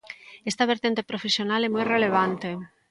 Esta 0.51 0.69
vertente 0.73 1.07
profesional 1.11 1.61
é 1.63 1.69
moi 1.71 1.83
relevante. 1.93 2.49